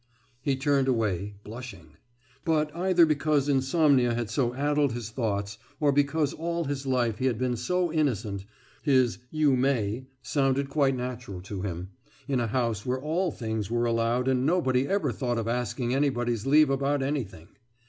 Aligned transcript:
«He 0.41 0.55
turned 0.55 0.87
away, 0.87 1.35
blushing. 1.43 1.91
But, 2.43 2.75
either 2.75 3.05
because 3.05 3.47
insomnia 3.47 4.15
had 4.15 4.31
so 4.31 4.55
addled 4.55 4.93
his 4.93 5.11
thoughts, 5.11 5.59
or 5.79 5.91
because 5.91 6.33
all 6.33 6.63
his 6.63 6.87
life 6.87 7.19
he 7.19 7.27
had 7.27 7.37
been 7.37 7.55
so 7.55 7.93
innocent, 7.93 8.43
his 8.81 9.19
»you 9.29 9.55
may« 9.55 10.07
sounded 10.23 10.71
quite 10.71 10.95
natural 10.95 11.39
to 11.41 11.61
him... 11.61 11.89
in 12.27 12.39
a 12.39 12.47
house 12.47 12.83
where 12.83 12.99
all 12.99 13.29
things 13.31 13.69
were 13.69 13.85
allowed 13.85 14.27
and 14.27 14.43
nobody 14.43 14.87
ever 14.87 15.11
thought 15.11 15.37
of 15.37 15.47
asking 15.47 15.93
anybody's 15.93 16.47
leave 16.47 16.71
about 16.71 17.03
anything. 17.03 17.49